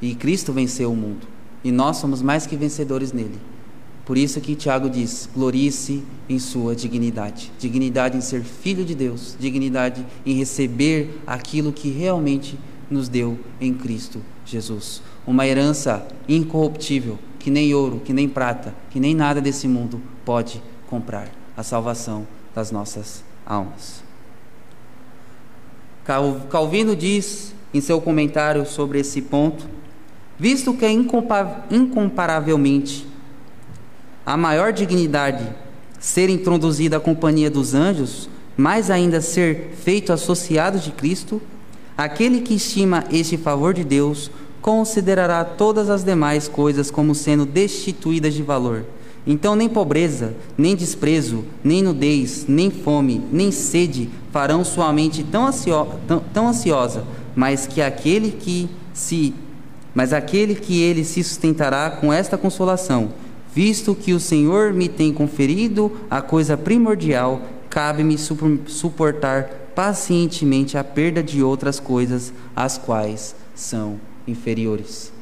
[0.02, 1.28] E Cristo venceu o mundo.
[1.62, 3.38] E nós somos mais que vencedores nele.
[4.04, 7.52] Por isso que Tiago diz: glorie-se em sua dignidade.
[7.56, 12.58] Dignidade em ser filho de Deus, dignidade em receber aquilo que realmente
[12.90, 15.02] nos deu em Cristo Jesus.
[15.24, 20.60] Uma herança incorruptível, que nem ouro, que nem prata, que nem nada desse mundo pode
[20.88, 24.03] comprar a salvação das nossas almas.
[26.04, 29.66] Calvino diz em seu comentário sobre esse ponto:
[30.38, 33.06] visto que é incomparavelmente
[34.26, 35.44] a maior dignidade
[35.98, 41.42] ser introduzida à companhia dos anjos, mais ainda ser feito associado de Cristo,
[41.96, 48.34] aquele que estima este favor de Deus considerará todas as demais coisas como sendo destituídas
[48.34, 48.84] de valor.
[49.26, 55.46] Então, nem pobreza, nem desprezo, nem nudez, nem fome, nem sede farão sua mente tão,
[55.46, 59.34] ansio tão, tão ansiosa, mas que aquele que se
[59.94, 63.12] mas aquele que ele se sustentará com esta consolação
[63.54, 69.44] Visto que o Senhor me tem conferido a coisa primordial, cabe-me suportar
[69.76, 75.12] pacientemente a perda de outras coisas, as quais são inferiores.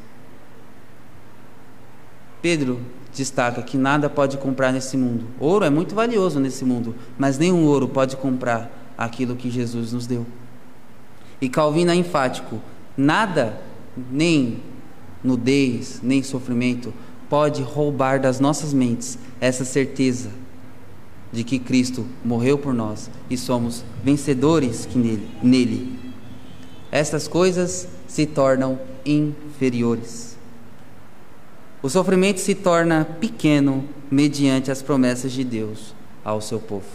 [2.41, 2.81] Pedro
[3.13, 5.27] destaca que nada pode comprar nesse mundo.
[5.39, 10.07] Ouro é muito valioso nesse mundo, mas nenhum ouro pode comprar aquilo que Jesus nos
[10.07, 10.27] deu.
[11.41, 12.61] E Calvino é enfático:
[12.97, 13.61] nada,
[14.11, 14.63] nem
[15.23, 16.93] nudez, nem sofrimento,
[17.29, 20.31] pode roubar das nossas mentes essa certeza
[21.33, 25.99] de que Cristo morreu por nós e somos vencedores que nele, nele.
[26.91, 30.32] Estas coisas se tornam inferiores.
[31.83, 36.87] O sofrimento se torna pequeno mediante as promessas de Deus ao seu povo.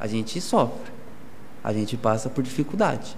[0.00, 0.90] A gente sofre,
[1.62, 3.14] a gente passa por dificuldade.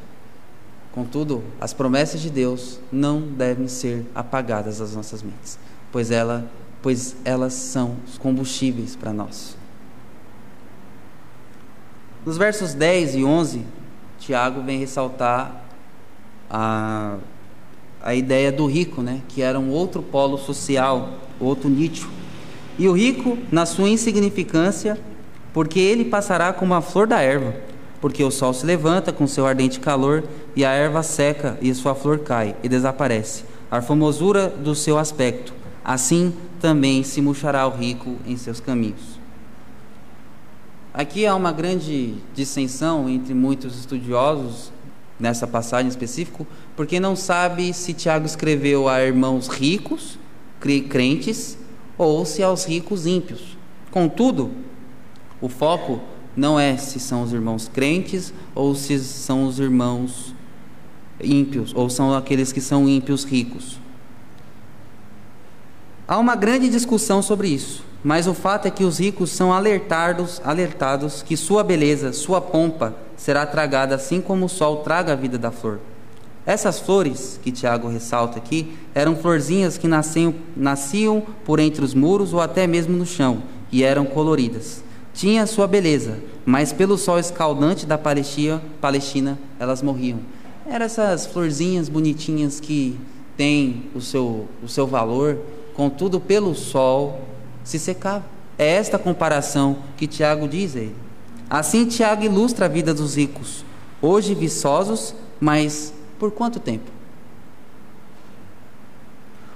[0.92, 5.56] Contudo, as promessas de Deus não devem ser apagadas das nossas mentes,
[5.92, 6.50] pois, ela,
[6.82, 9.56] pois elas são os combustíveis para nós.
[12.26, 13.64] Nos versos 10 e 11,
[14.18, 15.64] Tiago vem ressaltar
[16.50, 17.18] a,
[18.02, 19.22] a ideia do rico, né?
[19.28, 22.08] que era um outro polo social, outro nicho.
[22.78, 24.98] E o rico, na sua insignificância,
[25.52, 27.54] porque ele passará como a flor da erva,
[28.00, 30.24] porque o sol se levanta com seu ardente calor
[30.54, 33.44] e a erva seca e sua flor cai e desaparece.
[33.70, 35.52] A formosura do seu aspecto,
[35.84, 39.18] assim também se murchará o rico em seus caminhos.
[40.94, 44.72] Aqui há uma grande dissensão entre muitos estudiosos
[45.18, 46.46] nessa passagem específica,
[46.76, 50.18] porque não sabe se Tiago escreveu a irmãos ricos,
[50.88, 51.58] crentes,
[51.96, 53.56] ou se aos ricos ímpios.
[53.90, 54.50] Contudo,
[55.40, 56.00] o foco
[56.36, 60.34] não é se são os irmãos crentes ou se são os irmãos
[61.20, 63.80] ímpios, ou são aqueles que são ímpios ricos.
[66.06, 67.88] Há uma grande discussão sobre isso.
[68.02, 73.07] Mas o fato é que os ricos são alertados, alertados que sua beleza, sua pompa
[73.18, 75.80] será tragada assim como o sol traga a vida da flor.
[76.46, 82.32] Essas flores que Tiago ressalta aqui eram florzinhas que nasciam, nasciam por entre os muros
[82.32, 84.82] ou até mesmo no chão e eram coloridas.
[85.12, 90.20] Tinha sua beleza, mas pelo sol escaldante da Palestina, Palestina elas morriam.
[90.64, 92.98] Eram essas florzinhas bonitinhas que
[93.36, 95.38] têm o seu, o seu valor,
[95.74, 97.20] contudo, pelo sol
[97.62, 98.24] se secava.
[98.56, 101.07] É esta comparação que Tiago diz a ele.
[101.50, 103.64] Assim, Tiago ilustra a vida dos ricos,
[104.02, 106.90] hoje viçosos, mas por quanto tempo?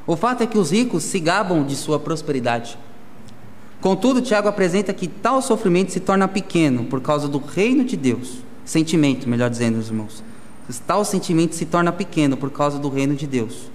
[0.07, 2.79] O fato é que os ricos se gabam de sua prosperidade.
[3.81, 8.39] Contudo, Tiago apresenta que tal sofrimento se torna pequeno por causa do reino de Deus.
[8.65, 10.23] Sentimento, melhor dizendo, irmãos.
[10.87, 13.71] Tal sentimento se torna pequeno por causa do reino de Deus.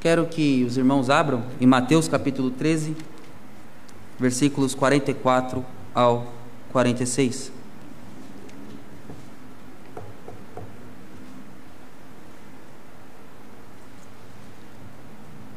[0.00, 2.96] Quero que os irmãos abram em Mateus capítulo 13,
[4.22, 6.32] versículos 44 ao
[6.72, 7.50] 46.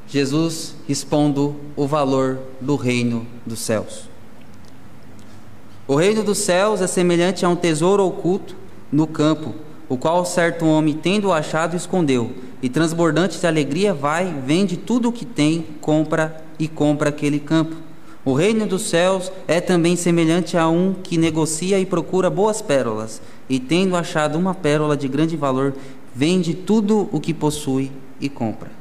[0.08, 4.10] Jesus expondo o valor do reino dos céus.
[5.88, 8.56] O reino dos céus é semelhante a um tesouro oculto
[8.92, 9.54] no campo,
[9.88, 15.12] o qual certo homem, tendo achado, escondeu e transbordante de alegria vai, vende tudo o
[15.12, 17.85] que tem, compra e compra aquele campo.
[18.26, 23.22] O reino dos céus é também semelhante a um que negocia e procura boas pérolas,
[23.48, 25.76] e tendo achado uma pérola de grande valor,
[26.14, 28.72] vende tudo o que possui e compra.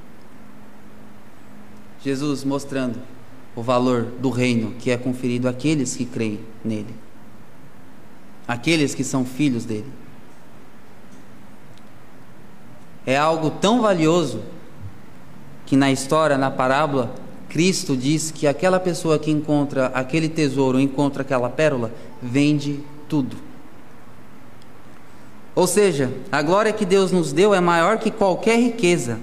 [2.02, 2.98] Jesus mostrando
[3.54, 6.94] o valor do reino que é conferido àqueles que creem nele,
[8.48, 9.92] aqueles que são filhos dele
[13.06, 14.40] é algo tão valioso
[15.66, 17.14] que na história, na parábola,
[17.54, 23.36] Cristo diz que aquela pessoa que encontra aquele tesouro, encontra aquela pérola, vende tudo.
[25.54, 29.20] Ou seja, a glória que Deus nos deu é maior que qualquer riqueza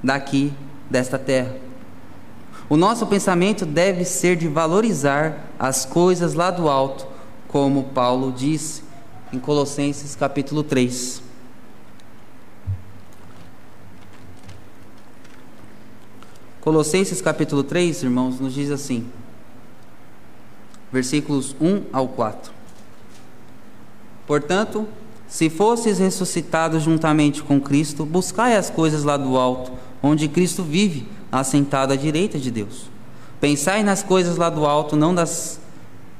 [0.00, 0.52] daqui,
[0.88, 1.56] desta terra.
[2.68, 7.04] O nosso pensamento deve ser de valorizar as coisas lá do alto,
[7.48, 8.80] como Paulo diz
[9.32, 11.25] em Colossenses capítulo 3.
[16.66, 19.06] Colossenses capítulo 3, irmãos, nos diz assim,
[20.92, 22.50] versículos 1 ao 4.
[24.26, 24.84] Portanto,
[25.28, 29.70] se fosses ressuscitados juntamente com Cristo, buscai as coisas lá do alto,
[30.02, 32.90] onde Cristo vive, assentado à direita de Deus.
[33.40, 35.60] Pensai nas coisas lá do alto, não das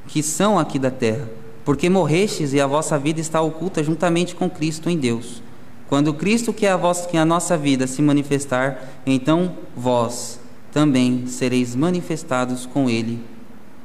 [0.07, 1.29] que são aqui da terra,
[1.65, 5.43] porque morrestes e a vossa vida está oculta juntamente com Cristo em Deus.
[5.89, 10.41] Quando Cristo, que é a, vossa, que é a nossa vida, se manifestar, então vós
[10.73, 13.23] também sereis manifestados com Ele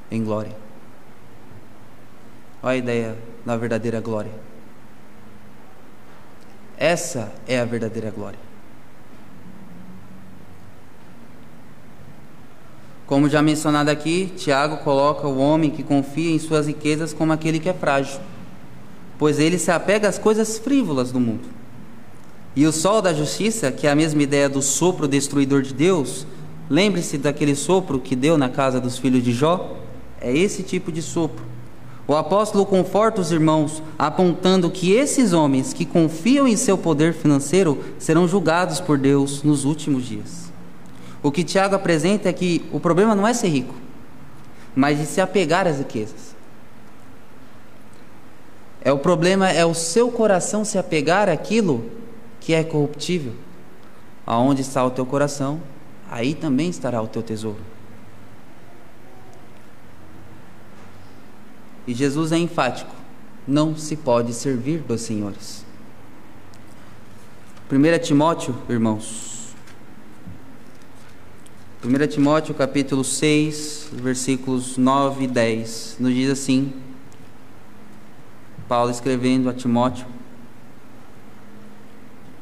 [0.10, 0.56] em glória.
[2.64, 4.32] Olha a ideia da verdadeira glória.
[6.76, 8.40] Essa é a verdadeira glória.
[13.06, 17.60] Como já mencionado aqui, Tiago coloca o homem que confia em suas riquezas como aquele
[17.60, 18.20] que é frágil,
[19.20, 21.61] pois ele se apega às coisas frívolas do mundo
[22.56, 26.26] e o sol da justiça, que é a mesma ideia do sopro destruidor de Deus,
[26.70, 29.78] lembre-se daquele sopro que deu na casa dos filhos de Jó?
[30.20, 31.46] É esse tipo de sopro.
[32.06, 37.82] O apóstolo conforta os irmãos, apontando que esses homens que confiam em seu poder financeiro
[37.98, 40.52] serão julgados por Deus nos últimos dias.
[41.24, 43.76] O que Tiago apresenta é que o problema não é ser rico,
[44.76, 46.36] mas de se apegar às riquezas.
[48.84, 52.02] É o problema é o seu coração se apegar àquilo
[52.42, 53.34] que é corruptível.
[54.26, 55.62] Aonde está o teu coração,
[56.10, 57.62] aí também estará o teu tesouro.
[61.88, 62.94] E Jesus é enfático:
[63.48, 65.66] não se pode servir dos senhores.
[67.72, 69.54] 1 Timóteo, irmãos.
[71.84, 76.74] 1 Timóteo capítulo 6, versículos 9 e 10, nos diz assim:
[78.68, 80.06] Paulo escrevendo a Timóteo: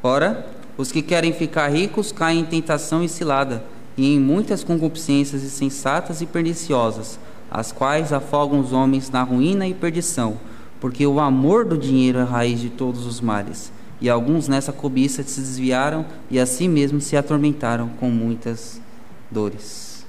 [0.01, 0.47] Ora,
[0.77, 3.63] os que querem ficar ricos caem em tentação e cilada,
[3.97, 7.19] e em muitas concupiscências insensatas e perniciosas,
[7.51, 10.37] as quais afogam os homens na ruína e perdição,
[10.79, 13.73] porque o amor do dinheiro é a raiz de todos os males.
[13.99, 18.81] E alguns nessa cobiça se desviaram e assim mesmo se atormentaram com muitas
[19.29, 20.05] dores.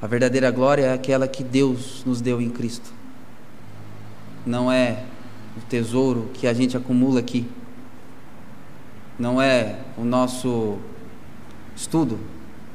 [0.00, 2.92] A verdadeira glória é aquela que Deus nos deu em Cristo.
[4.46, 5.04] Não é
[5.56, 7.48] o tesouro que a gente acumula aqui.
[9.18, 10.78] Não é o nosso
[11.76, 12.18] estudo,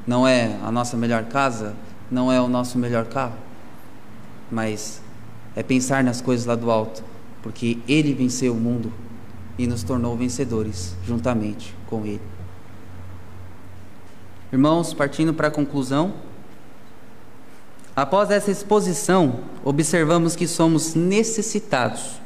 [0.06, 1.76] não é a nossa melhor casa,
[2.10, 3.36] não é o nosso melhor carro,
[4.52, 5.02] mas
[5.56, 7.04] é pensar nas coisas lá do alto,
[7.42, 8.94] porque Ele venceu o mundo
[9.58, 12.22] e nos tornou vencedores juntamente com Ele.
[14.52, 16.14] Irmãos, partindo para a conclusão,
[17.94, 22.22] após essa exposição, observamos que somos necessitados,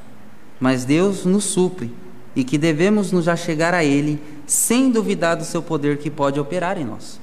[0.61, 1.91] mas Deus nos supre
[2.35, 6.77] e que devemos nos chegar a Ele sem duvidar do seu poder que pode operar
[6.77, 7.19] em nós.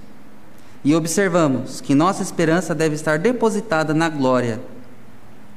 [0.84, 4.60] E observamos que nossa esperança deve estar depositada na glória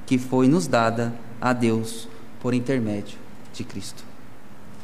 [0.05, 2.07] que foi nos dada a Deus
[2.39, 3.17] por intermédio
[3.53, 4.03] de Cristo.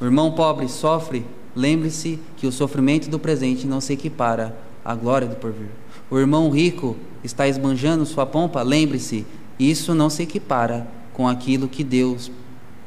[0.02, 1.26] O irmão pobre sofre,
[1.56, 5.70] lembre-se que o sofrimento do presente não se equipara à glória do porvir.
[6.10, 9.26] O irmão rico está esbanjando sua pompa, lembre-se,
[9.60, 12.32] isso não se equipara com aquilo que Deus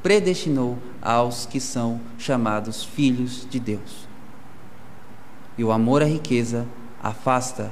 [0.03, 4.09] predestinou aos que são chamados filhos de Deus.
[5.57, 6.67] E o amor à riqueza
[7.03, 7.71] afasta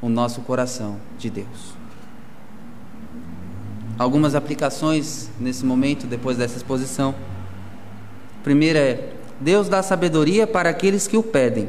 [0.00, 1.74] o nosso coração de Deus.
[3.98, 7.14] Algumas aplicações nesse momento, depois dessa exposição.
[8.42, 11.68] Primeira é: Deus dá sabedoria para aqueles que o pedem.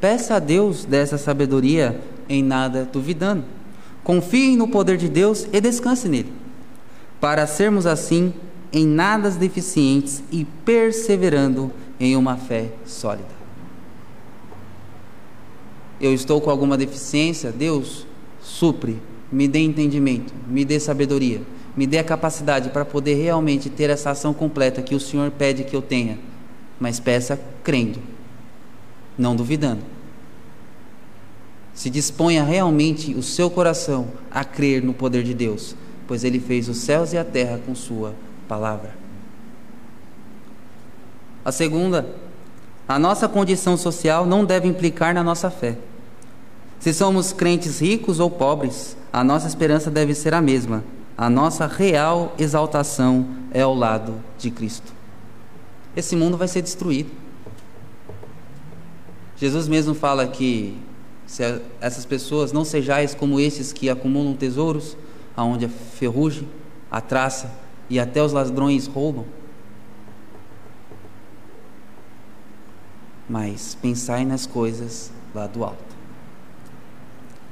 [0.00, 3.44] Peça a Deus dessa sabedoria em nada duvidando.
[4.04, 6.32] Confie no poder de Deus e descanse nele.
[7.20, 8.32] Para sermos assim
[8.76, 13.34] em nada deficientes e perseverando em uma fé sólida.
[15.98, 18.06] Eu estou com alguma deficiência, Deus
[18.38, 19.00] supre,
[19.32, 21.40] me dê entendimento, me dê sabedoria,
[21.74, 25.64] me dê a capacidade para poder realmente ter essa ação completa que o Senhor pede
[25.64, 26.18] que eu tenha,
[26.78, 27.98] mas peça crendo,
[29.16, 29.80] não duvidando.
[31.72, 35.74] Se disponha realmente o seu coração a crer no poder de Deus,
[36.06, 38.14] pois Ele fez os céus e a terra com Sua
[38.46, 38.94] palavra.
[41.44, 42.06] A segunda
[42.88, 45.76] a nossa condição social não deve implicar na nossa fé.
[46.78, 50.84] Se somos crentes ricos ou pobres, a nossa esperança deve ser a mesma.
[51.18, 54.92] A nossa real exaltação é ao lado de Cristo.
[55.96, 57.10] Esse mundo vai ser destruído.
[59.36, 60.78] Jesus mesmo fala que
[61.26, 61.42] se
[61.80, 64.96] essas pessoas não sejais como esses que acumulam tesouros,
[65.36, 66.48] aonde a ferrugem,
[66.88, 67.50] a traça
[67.88, 69.24] e até os ladrões roubam,
[73.28, 75.96] mas pensai nas coisas lá do alto.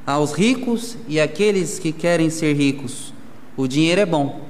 [0.07, 3.13] Aos ricos e aqueles que querem ser ricos,
[3.57, 4.43] o dinheiro é bom,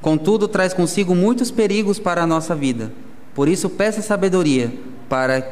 [0.00, 2.92] contudo traz consigo muitos perigos para a nossa vida.
[3.34, 4.72] Por isso, peça sabedoria
[5.08, 5.42] para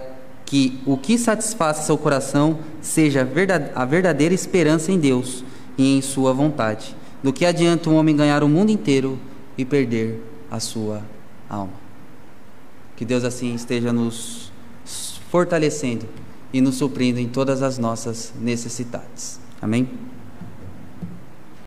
[0.45, 3.29] que o que satisfaça seu coração seja
[3.75, 5.45] a verdadeira esperança em Deus
[5.77, 6.97] e em Sua vontade.
[7.23, 9.19] Do que adianta um homem ganhar o mundo inteiro
[9.57, 11.03] e perder a sua
[11.49, 11.75] alma?
[12.97, 14.53] Que Deus assim esteja nos
[15.31, 16.07] fortalecendo
[16.53, 19.41] e nos suprindo em todas as nossas necessidades.
[19.61, 19.89] Amém?